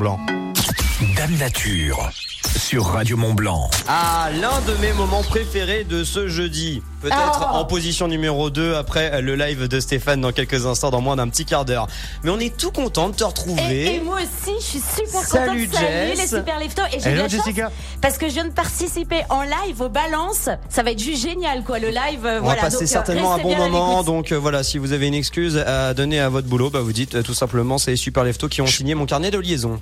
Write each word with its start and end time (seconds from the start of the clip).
Blanc. 0.00 0.39
Dame 1.20 1.36
Nature 1.36 2.08
sur 2.56 2.86
Radio 2.86 3.18
Mont 3.18 3.34
Blanc. 3.34 3.68
Ah, 3.86 4.30
l'un 4.40 4.58
de 4.62 4.74
mes 4.80 4.94
moments 4.94 5.22
préférés 5.22 5.84
de 5.84 6.02
ce 6.02 6.28
jeudi. 6.28 6.82
Peut-être 7.02 7.46
Oh. 7.52 7.56
en 7.56 7.64
position 7.66 8.08
numéro 8.08 8.48
2 8.48 8.74
après 8.74 9.20
le 9.20 9.36
live 9.36 9.68
de 9.68 9.80
Stéphane 9.80 10.22
dans 10.22 10.32
quelques 10.32 10.64
instants, 10.64 10.88
dans 10.90 11.02
moins 11.02 11.16
d'un 11.16 11.28
petit 11.28 11.44
quart 11.44 11.66
d'heure. 11.66 11.88
Mais 12.24 12.30
on 12.30 12.38
est 12.38 12.56
tout 12.56 12.70
content 12.70 13.10
de 13.10 13.14
te 13.16 13.24
retrouver. 13.24 13.84
Et, 13.86 13.96
et 13.96 14.00
moi 14.00 14.16
aussi, 14.16 14.54
je 14.60 14.64
suis 14.64 14.80
super 14.80 15.20
Salut, 15.20 15.68
contente 15.68 15.82
Jess. 15.82 16.18
les 16.18 16.26
super 16.26 16.58
leftos. 16.58 16.82
Et 16.94 17.00
j'ai 17.00 17.10
de 17.12 17.16
la 17.16 17.22
chance 17.28 17.32
Jessica. 17.32 17.70
parce 18.00 18.16
que 18.16 18.26
je 18.28 18.32
viens 18.32 18.46
de 18.46 18.52
participer 18.52 19.20
en 19.28 19.42
live 19.42 19.78
au 19.82 19.90
balance. 19.90 20.48
Ça 20.70 20.82
va 20.82 20.92
être 20.92 20.98
juste 21.02 21.22
génial, 21.22 21.64
quoi. 21.64 21.78
Le 21.80 21.88
live, 21.88 22.24
euh, 22.24 22.38
On 22.40 22.44
voilà. 22.44 22.62
va 22.62 22.66
passer 22.68 22.76
Donc, 22.76 22.82
euh, 22.84 22.86
certainement 22.86 23.34
un 23.34 23.38
bon 23.38 23.56
moment. 23.56 24.02
Donc 24.04 24.32
euh, 24.32 24.38
voilà, 24.38 24.62
si 24.62 24.78
vous 24.78 24.92
avez 24.92 25.06
une 25.08 25.14
excuse 25.14 25.58
à 25.58 25.92
donner 25.92 26.18
à 26.18 26.30
votre 26.30 26.48
boulot, 26.48 26.70
bah 26.70 26.80
vous 26.80 26.94
dites 26.94 27.16
euh, 27.16 27.22
tout 27.22 27.34
simplement 27.34 27.76
c'est 27.76 27.90
les 27.90 27.96
super 27.98 28.24
leftos 28.24 28.48
qui 28.48 28.62
ont 28.62 28.66
signé 28.66 28.94
mon 28.94 29.04
carnet 29.04 29.30
de 29.30 29.38
liaison. 29.38 29.78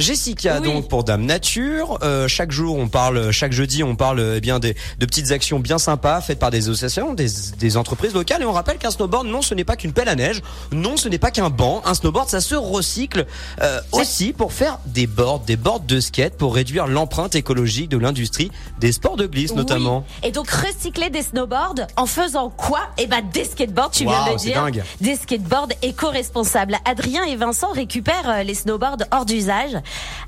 Jessica, 0.00 0.58
Oui. 0.60 0.66
donc 0.66 0.88
pour 0.88 1.04
Dame 1.04 1.24
Nature, 1.26 1.98
euh, 2.02 2.26
chaque 2.26 2.50
jour 2.50 2.76
on 2.78 2.88
parle, 2.88 3.30
chaque 3.32 3.52
jeudi 3.52 3.82
on 3.84 3.96
parle 3.96 4.34
eh 4.36 4.40
bien 4.40 4.58
des, 4.58 4.74
de 4.98 5.06
petites 5.06 5.30
actions 5.30 5.60
bien 5.60 5.78
sympas 5.78 6.20
faites 6.20 6.38
par 6.38 6.50
des 6.50 6.68
associations, 6.68 7.12
des, 7.14 7.28
des 7.58 7.76
entreprises 7.76 8.14
locales 8.14 8.42
et 8.42 8.46
on 8.46 8.52
rappelle 8.52 8.78
qu'un 8.78 8.90
snowboard 8.90 9.26
non 9.26 9.42
ce 9.42 9.54
n'est 9.54 9.64
pas 9.64 9.76
qu'une 9.76 9.92
pelle 9.92 10.08
à 10.08 10.14
neige, 10.16 10.40
non 10.72 10.96
ce 10.96 11.08
n'est 11.08 11.18
pas 11.18 11.30
qu'un 11.30 11.50
banc, 11.50 11.82
un 11.84 11.94
snowboard 11.94 12.28
ça 12.28 12.40
se 12.40 12.54
recycle 12.54 13.26
euh, 13.60 13.80
aussi 13.92 14.32
pour 14.32 14.52
faire 14.52 14.78
des 14.86 15.06
boards, 15.06 15.40
des 15.40 15.56
boards 15.56 15.80
de 15.80 16.00
skate 16.00 16.34
pour 16.36 16.54
réduire 16.54 16.86
l'empreinte 16.86 17.34
écologique 17.34 17.90
de 17.90 17.98
l'industrie 17.98 18.50
des 18.78 18.92
sports 18.92 19.16
de 19.16 19.26
glisse 19.26 19.54
notamment. 19.54 20.04
Oui. 20.22 20.28
Et 20.28 20.32
donc 20.32 20.48
recycler 20.50 21.10
des 21.10 21.22
snowboards 21.22 21.74
en 21.96 22.06
faisant 22.06 22.48
quoi? 22.50 22.80
Eh 22.98 23.06
ben 23.06 23.22
des 23.32 23.44
skateboards, 23.44 23.90
tu 23.90 24.04
viens 24.04 24.32
de 24.32 24.36
dire. 24.38 24.54
dingue. 24.54 24.82
Des 25.00 25.16
skateboards 25.16 25.68
éco-responsables. 25.82 26.76
Adrien 26.84 27.24
et 27.24 27.36
Vincent 27.36 27.72
récupèrent 27.72 28.28
euh, 28.28 28.42
les 28.42 28.54
snowboards 28.54 28.96
hors 29.10 29.24
d'usage, 29.26 29.72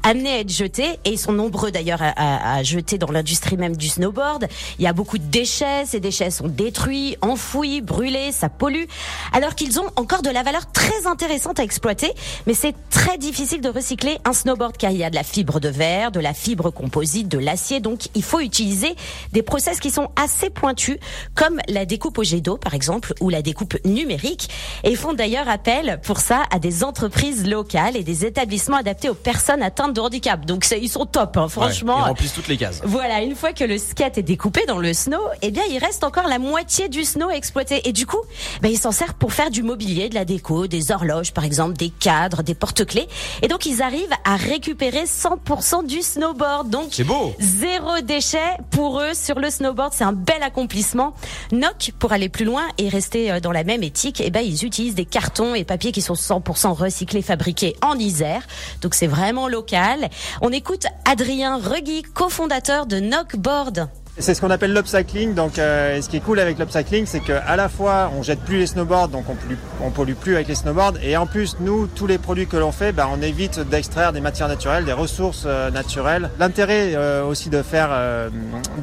amenés 0.02 0.32
à 0.32 0.38
être 0.40 0.50
jetés, 0.50 0.98
et 1.04 1.10
ils 1.10 1.18
sont 1.18 1.32
nombreux 1.32 1.70
d'ailleurs 1.70 2.00
à, 2.02 2.62
jeter 2.62 2.98
dans 2.98 3.10
l'industrie 3.10 3.56
même 3.56 3.76
du 3.76 3.88
snowboard. 3.88 4.46
Il 4.78 4.84
y 4.84 4.86
a 4.86 4.92
beaucoup 4.92 5.18
de 5.18 5.24
déchets, 5.24 5.84
ces 5.86 6.00
déchets 6.00 6.30
sont 6.30 6.48
détruits, 6.48 7.16
enfouis, 7.20 7.80
brûlés, 7.80 8.32
ça 8.32 8.48
pollue, 8.48 8.84
alors 9.32 9.54
qu'ils 9.54 9.80
ont 9.80 9.90
encore 9.96 10.22
de 10.22 10.30
la 10.30 10.42
valeur 10.42 10.70
très 10.72 11.06
intéressante 11.06 11.60
à 11.60 11.62
exploiter, 11.62 12.12
mais 12.46 12.54
c'est 12.54 12.74
très 12.90 13.18
difficile 13.18 13.60
de 13.60 13.68
recycler 13.68 14.18
un 14.24 14.32
snowboard 14.32 14.76
car 14.76 14.90
il 14.90 14.98
y 14.98 15.04
a 15.04 15.10
de 15.10 15.14
la 15.14 15.22
fibre 15.22 15.60
de 15.60 15.68
verre, 15.68 16.10
de 16.10 16.20
la 16.20 16.34
fibre 16.34 16.70
composite, 16.70 17.28
de 17.28 17.38
l'acier, 17.38 17.80
donc 17.80 18.08
il 18.14 18.22
faut 18.22 18.40
utiliser 18.40 18.94
des 19.32 19.42
process 19.42 19.80
qui 19.80 19.90
sont 19.90 20.10
assez 20.16 20.50
pointus, 20.50 20.98
comme 21.34 21.60
la 21.68 21.84
découpe 21.84 22.18
au 22.18 22.24
jet 22.24 22.40
d'eau 22.40 22.56
par 22.56 22.74
exemple, 22.74 23.14
ou 23.20 23.28
la 23.28 23.42
découpe 23.42 23.76
numérique, 23.84 24.48
et 24.84 24.94
font 24.96 25.12
d'ailleurs 25.12 25.48
appel 25.48 26.00
pour 26.02 26.18
ça 26.18 26.42
à 26.50 26.58
des 26.58 26.84
entreprises 26.84 27.46
locales 27.46 27.96
et 27.96 28.04
des 28.04 28.24
établissements 28.24 28.76
adaptés 28.76 29.08
aux 29.08 29.14
personnes 29.14 29.41
atteintes 29.48 29.94
de 29.94 30.00
handicap. 30.00 30.44
Donc 30.44 30.66
ils 30.80 30.88
sont 30.88 31.06
top, 31.06 31.36
hein, 31.36 31.48
franchement. 31.48 31.96
Ouais, 31.96 32.02
ils 32.02 32.08
remplissent 32.08 32.34
toutes 32.34 32.48
les 32.48 32.56
cases. 32.56 32.80
Voilà, 32.84 33.22
une 33.22 33.34
fois 33.34 33.52
que 33.52 33.64
le 33.64 33.78
skate 33.78 34.18
est 34.18 34.22
découpé 34.22 34.64
dans 34.66 34.78
le 34.78 34.92
snow, 34.92 35.20
eh 35.42 35.50
bien, 35.50 35.62
il 35.70 35.78
reste 35.78 36.04
encore 36.04 36.28
la 36.28 36.38
moitié 36.38 36.88
du 36.88 37.04
snow 37.04 37.28
à 37.28 37.34
exploiter. 37.34 37.88
Et 37.88 37.92
du 37.92 38.06
coup, 38.06 38.20
ben, 38.60 38.68
il 38.68 38.78
s'en 38.78 38.92
sert 38.92 39.14
pour 39.14 39.32
faire 39.32 39.50
du 39.50 39.62
mobilier, 39.62 40.08
de 40.08 40.14
la 40.14 40.24
déco, 40.24 40.66
des 40.66 40.92
horloges, 40.92 41.32
par 41.32 41.44
exemple, 41.44 41.76
des 41.76 41.90
cadres, 41.90 42.42
des 42.42 42.54
porte-clés. 42.54 43.08
Et 43.42 43.48
donc, 43.48 43.66
ils 43.66 43.82
arrivent 43.82 44.14
à 44.24 44.36
récupérer 44.36 45.04
100% 45.04 45.86
du 45.86 46.02
snowboard. 46.02 46.70
Donc, 46.70 46.88
C'est 46.90 47.04
beau. 47.04 47.34
Zéro 47.38 48.00
déchet 48.02 48.38
pour 48.70 49.00
eux 49.00 49.14
sur 49.14 49.38
le 49.38 49.50
snowboard, 49.50 49.92
c'est 49.94 50.04
un 50.04 50.12
bel 50.12 50.42
accomplissement. 50.42 51.14
Noc, 51.52 51.92
pour 51.98 52.12
aller 52.12 52.28
plus 52.28 52.44
loin 52.44 52.62
et 52.78 52.88
rester 52.88 53.30
euh, 53.30 53.40
dans 53.40 53.52
la 53.52 53.64
même 53.64 53.82
éthique, 53.82 54.22
eh 54.24 54.30
ben 54.30 54.40
ils 54.40 54.64
utilisent 54.64 54.94
des 54.94 55.04
cartons 55.04 55.54
et 55.54 55.64
papiers 55.64 55.92
qui 55.92 56.02
sont 56.02 56.14
100% 56.14 56.72
recyclés, 56.72 57.22
fabriqués 57.22 57.76
en 57.82 57.98
Isère. 57.98 58.46
Donc 58.80 58.94
c'est 58.94 59.06
vraiment 59.06 59.31
local. 59.32 60.08
On 60.40 60.50
écoute 60.50 60.86
Adrien 61.10 61.56
Regui, 61.56 62.02
cofondateur 62.02 62.86
de 62.86 63.00
Knockboard. 63.00 63.88
C'est 64.18 64.34
ce 64.34 64.42
qu'on 64.42 64.50
appelle 64.50 64.74
l'upcycling. 64.74 65.32
Donc, 65.32 65.58
euh, 65.58 66.00
ce 66.02 66.08
qui 66.10 66.18
est 66.18 66.20
cool 66.20 66.38
avec 66.38 66.58
l'upcycling, 66.58 67.06
c'est 67.06 67.20
qu'à 67.20 67.56
la 67.56 67.70
fois 67.70 68.10
on 68.14 68.22
jette 68.22 68.40
plus 68.40 68.58
les 68.58 68.66
snowboards, 68.66 69.08
donc 69.08 69.24
on 69.30 69.34
pollue, 69.34 69.90
pollue 69.94 70.12
plus 70.12 70.34
avec 70.34 70.48
les 70.48 70.54
snowboards, 70.54 70.98
et 71.02 71.16
en 71.16 71.26
plus 71.26 71.56
nous, 71.60 71.86
tous 71.86 72.06
les 72.06 72.18
produits 72.18 72.46
que 72.46 72.58
l'on 72.58 72.72
fait, 72.72 72.92
bah, 72.92 73.08
on 73.10 73.22
évite 73.22 73.58
d'extraire 73.60 74.12
des 74.12 74.20
matières 74.20 74.48
naturelles, 74.48 74.84
des 74.84 74.92
ressources 74.92 75.44
euh, 75.46 75.70
naturelles. 75.70 76.30
L'intérêt 76.38 76.92
euh, 76.94 77.24
aussi 77.24 77.48
de 77.48 77.62
faire 77.62 77.90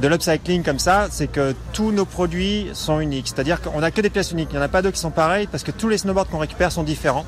de 0.02 0.08
l'upcycling 0.08 0.64
comme 0.64 0.80
ça, 0.80 1.08
c'est 1.12 1.28
que 1.28 1.54
tous 1.74 1.92
nos 1.92 2.06
produits 2.06 2.70
sont 2.74 3.00
uniques. 3.00 3.28
C'est-à-dire 3.28 3.62
qu'on 3.62 3.82
n'a 3.82 3.92
que 3.92 4.02
des 4.02 4.09
pièces 4.09 4.32
uniques. 4.32 4.50
Il 4.52 4.56
n'y 4.56 4.59
en 4.59 4.66
a 4.66 4.68
pas 4.68 4.82
deux 4.82 4.92
qui 4.92 5.00
sont 5.00 5.12
pareilles 5.12 5.48
parce 5.48 5.64
que 5.64 5.72
tous 5.72 5.90
les 5.90 6.00
snowboards 6.00 6.28
qu'on 6.28 6.40
récupère 6.40 6.72
sont 6.72 6.84
différents. 6.84 7.26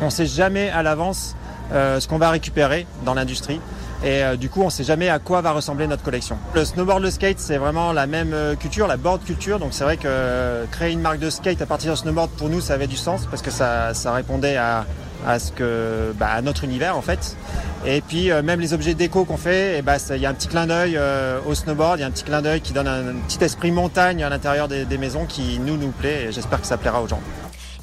On 0.00 0.06
ne 0.06 0.10
sait 0.10 0.26
jamais 0.26 0.70
à 0.70 0.82
l'avance 0.82 1.36
euh, 1.72 1.98
ce 2.00 2.08
qu'on 2.08 2.18
va 2.18 2.30
récupérer 2.30 2.86
dans 3.04 3.14
l'industrie. 3.14 3.60
Et 4.04 4.22
euh, 4.22 4.36
du 4.36 4.50
coup, 4.50 4.60
on 4.60 4.66
ne 4.66 4.70
sait 4.70 4.84
jamais 4.84 5.08
à 5.08 5.18
quoi 5.18 5.40
va 5.40 5.52
ressembler 5.52 5.86
notre 5.86 6.02
collection. 6.02 6.36
Le 6.54 6.64
snowboard, 6.64 7.02
le 7.02 7.10
skate, 7.10 7.38
c'est 7.38 7.56
vraiment 7.56 7.92
la 7.92 8.06
même 8.06 8.32
euh, 8.34 8.54
culture, 8.54 8.86
la 8.86 8.98
board 8.98 9.24
culture. 9.24 9.58
Donc 9.58 9.72
c'est 9.72 9.84
vrai 9.84 9.96
que 9.96 10.66
créer 10.70 10.92
une 10.92 11.00
marque 11.00 11.20
de 11.20 11.30
skate 11.30 11.62
à 11.62 11.66
partir 11.66 11.92
de 11.92 11.96
snowboard, 11.96 12.30
pour 12.32 12.50
nous, 12.50 12.60
ça 12.60 12.74
avait 12.74 12.86
du 12.86 12.96
sens 12.96 13.26
parce 13.26 13.40
que 13.40 13.50
ça, 13.50 13.92
répondait 14.12 14.56
à, 14.56 14.84
à 15.26 15.38
ce 15.38 15.52
que, 15.52 16.12
bah, 16.18 16.42
notre 16.42 16.64
univers 16.64 16.98
en 16.98 17.02
fait. 17.02 17.36
Et 17.86 18.00
puis 18.02 18.30
même 18.42 18.60
les 18.60 18.72
objets 18.72 18.94
déco 18.94 19.24
qu'on 19.24 19.36
fait, 19.36 19.78
eh 19.78 19.82
bah, 19.82 19.96
il 20.10 20.16
y 20.16 20.26
a 20.26 20.30
un 20.30 20.34
petit 20.34 20.48
clin 20.48 20.66
d'œil 20.66 20.98
au 21.46 21.54
snowboard, 21.54 21.98
il 21.98 22.02
y 22.02 22.04
a 22.04 22.06
un 22.06 22.10
petit 22.10 22.24
clin 22.24 22.42
d'œil 22.42 22.60
qui 22.60 22.72
donne 22.72 22.88
un, 22.88 23.08
un 23.08 23.14
petit 23.26 23.42
esprit 23.42 23.70
montagne 23.72 24.22
à 24.22 24.28
l'intérieur 24.28 24.68
des, 24.68 24.84
des 24.84 24.98
maisons 24.98 25.24
qui 25.26 25.58
nous 25.58 25.76
nous 25.76 25.90
plaît. 25.90 26.26
Et 26.28 26.32
j'espère 26.32 26.60
que 26.60 26.66
ça 26.66 26.76
plaira 26.76 27.00
aux 27.02 27.08
gens. 27.08 27.20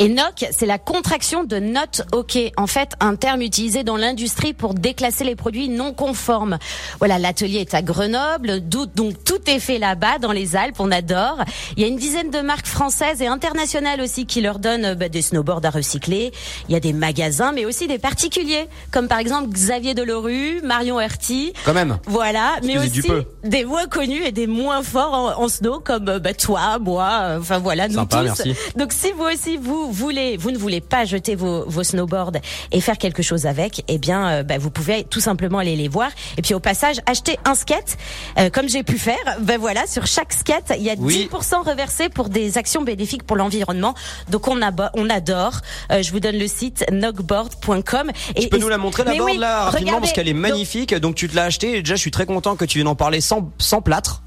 Et 0.02 0.10
NOC, 0.10 0.48
c'est 0.50 0.66
la 0.66 0.80
contraction 0.80 1.44
de 1.44 1.58
Not 1.58 2.02
OK. 2.12 2.36
En 2.58 2.66
fait, 2.66 2.94
un 3.02 3.16
terme 3.16 3.44
utilisé 3.44 3.84
dans 3.84 3.98
l'industrie 3.98 4.52
pour 4.52 4.74
déclasser 4.74 5.24
les 5.24 5.36
produits 5.36 5.70
non 5.70 5.94
conformes. 5.94 6.58
Voilà, 6.98 7.20
l'atelier 7.20 7.60
est 7.60 7.76
à 7.76 7.84
Grenoble, 7.84 8.68
donc 8.68 9.24
tout 9.24 9.48
est 9.48 9.60
fait 9.60 9.78
là-bas, 9.78 10.18
dans 10.18 10.32
les 10.32 10.56
Alpes, 10.56 10.78
on 10.80 10.92
adore. 10.92 11.38
Il 11.78 11.84
y 11.84 11.86
a 11.86 11.88
une 11.88 11.98
dizaine 11.98 12.32
de 12.32 12.40
marques 12.40 12.66
françaises 12.66 13.22
et 13.22 13.28
internationales 13.28 14.02
aussi 14.02 14.26
qui 14.26 14.42
leur 14.42 14.58
donnent 14.58 14.86
euh, 14.86 14.96
bah, 14.96 15.08
des 15.08 15.22
snowboards 15.22 15.66
à 15.66 15.70
recycler. 15.70 16.32
Il 16.68 16.74
y 16.74 16.76
a 16.76 16.80
des 16.80 16.94
magasins, 16.94 17.52
mais 17.52 17.66
aussi 17.66 17.88
des 17.88 18.00
particuliers, 18.00 18.70
comme 18.90 19.08
par 19.08 19.20
exemple 19.20 19.50
Xavier 19.52 19.94
Delorue, 19.94 20.62
Marion 20.64 21.00
Herty. 21.00 21.54
Quand 21.64 21.76
même. 21.76 22.00
Voilà, 22.08 22.54
mais 22.64 22.80
aussi 22.80 23.04
des 23.44 23.66
moins 23.66 23.86
connus 23.86 24.24
et 24.26 24.32
des 24.32 24.48
moins 24.48 24.82
forts 24.82 25.14
en, 25.14 25.44
en 25.44 25.48
snow, 25.48 25.80
comme 25.80 26.10
euh, 26.10 26.18
bah, 26.18 26.34
toi, 26.34 26.80
moi, 26.80 27.20
euh, 27.22 27.40
enfin 27.40 27.60
voilà, 27.60 27.88
nous 27.88 27.94
Sympa, 27.94 28.18
tous. 28.18 28.24
merci. 28.24 28.56
Donc 28.76 28.94
si 28.94 29.12
vous 29.12 29.26
aussi 29.26 29.58
vous 29.58 29.91
voulez, 29.92 30.38
vous 30.38 30.52
ne 30.52 30.58
voulez 30.58 30.82
pas 30.82 31.06
jeter 31.06 31.36
vos, 31.36 31.64
vos 31.68 31.84
snowboards 31.84 32.34
et 32.72 32.82
faire 32.82 32.98
quelque 32.98 33.22
chose 33.24 33.46
avec, 33.46 33.84
eh 33.88 33.98
bien 33.98 34.28
euh, 34.30 34.44
bah, 34.44 34.58
vous 34.58 34.70
pouvez 34.72 35.04
tout 35.04 35.20
simplement 35.20 35.60
aller 35.60 35.76
les 35.76 35.88
voir 35.88 36.10
et 36.38 36.42
puis 36.42 36.54
au 36.54 36.60
passage 36.60 36.98
acheter 37.06 37.38
un 37.46 37.56
skate, 37.56 37.98
euh, 38.40 38.50
comme 38.50 38.70
j'ai 38.70 38.84
pu 38.84 38.98
faire. 38.98 39.16
Ben 39.42 39.60
voilà, 39.60 39.88
sur 39.88 40.06
chaque 40.08 40.34
skate 40.34 40.74
il 40.78 40.84
y 40.84 40.90
a 40.90 40.96
Oui. 40.98 41.30
10% 41.32 41.68
reversé 41.68 42.10
pour 42.10 42.30
des 42.30 42.58
actions 42.58 42.82
bénéfiques 42.84 43.24
pour 43.24 43.38
l'environnement. 43.38 43.94
Donc 44.30 44.48
on, 44.48 44.62
adore. 44.62 45.62
Euh, 45.92 46.02
je 46.04 46.12
vous 46.12 46.20
donne 46.20 46.38
le 46.38 46.48
site 46.48 46.86
knockboard.com. 46.92 48.12
Et, 48.36 48.42
Tu 48.42 48.50
peux 48.50 48.58
et- 48.58 48.60
nous 48.60 48.70
la 48.70 48.78
montrer 48.78 49.04
la 49.04 49.14
board 49.16 49.30
oui, 49.32 49.38
là 49.38 49.66
rapidement 49.66 49.80
regardez. 49.80 50.02
parce 50.02 50.14
qu'elle 50.14 50.28
est 50.28 50.34
Donc, 50.34 50.42
magnifique. 50.42 50.94
Donc, 50.96 51.16
tu 51.16 51.28
te 51.28 51.36
l'as 51.36 51.46
acheté 51.46 51.78
et 51.78 51.82
déjà 51.82 51.96
je 51.96 52.02
suis 52.02 52.12
très 52.12 52.26
content 52.26 52.56
que 52.56 52.66
tu 52.66 52.78
viennes 52.78 52.88
en 52.88 52.96
parler 52.96 53.22
sans, 53.22 53.52
sans 53.58 53.82
plâtre. 53.82 54.22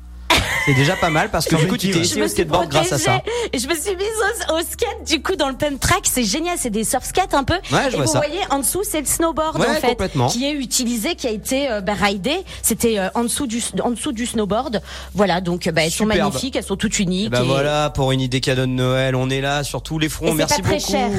C'est 0.67 0.75
déjà 0.75 0.97
pas 0.97 1.11
mal 1.11 1.31
parce 1.31 1.47
que 1.47 1.57
du 1.57 1.67
coup 1.69 1.77
tu 1.77 1.89
t'es 1.89 1.99
je 1.99 2.01
essayé 2.01 2.21
me 2.21 2.25
au 2.25 2.29
suis 2.29 2.37
skateboard 2.37 2.69
grâce 2.71 2.93
à 2.93 2.99
ça. 2.99 3.23
et 3.53 3.59
je 3.59 3.69
me 3.69 3.75
suis 3.75 3.95
mise 3.97 4.07
au, 4.51 4.55
au 4.55 4.59
skate 4.61 5.05
du 5.07 5.23
coup 5.23 5.37
dans 5.37 5.49
le 5.49 5.57
pump 5.57 5.79
track 5.79 6.01
c'est 6.05 6.25
génial 6.25 6.57
c'est 6.59 6.71
des 6.71 6.85
surf 6.85 7.05
skates 7.05 7.35
un 7.35 7.45
peu 7.45 7.55
Ouais, 7.71 7.81
je 7.91 7.95
et 7.95 7.97
vois 7.97 8.05
vous 8.07 8.13
ça. 8.13 8.19
voyez 8.19 8.41
en 8.51 8.61
dessous 8.61 8.83
c'est 8.83 9.01
le 9.01 9.07
snowboard 9.07 9.59
Ouais, 9.61 9.69
en 9.69 9.75
fait 9.75 9.89
complètement. 9.89 10.29
qui 10.29 10.47
est 10.47 10.53
utilisé 10.55 11.17
qui 11.17 11.27
a 11.27 11.31
été 11.31 11.71
euh, 11.71 11.81
bah, 11.83 11.93
ridé 12.01 12.37
c'était 12.63 12.99
euh, 12.99 13.09
en 13.15 13.25
dessous 13.25 13.47
du 13.47 13.63
en 13.83 13.91
dessous 13.91 14.13
du 14.13 14.25
snowboard 14.27 14.81
voilà 15.15 15.41
donc 15.43 15.69
bah, 15.69 15.83
elles 15.85 15.91
sont 15.91 16.07
magnifiques 16.07 16.57
elles 16.57 16.65
sont 16.65 16.77
toutes 16.77 16.99
uniques 16.99 17.27
Et 17.27 17.31
bah 17.31 17.41
et- 17.43 17.47
voilà 17.47 17.91
pour 17.91 18.13
une 18.13 18.21
idée 18.23 18.41
cadeau 18.41 18.63
de 18.63 18.67
Noël, 18.67 19.15
on 19.17 19.29
est 19.31 19.41
là 19.43 19.65
sur 19.65 19.83
tous 19.83 19.99
les 19.99 20.09
fronts. 20.09 20.33
Merci 20.35 20.63
pas 20.63 20.69
très 20.69 20.79
beaucoup. 20.79 20.91
cher. 20.93 21.11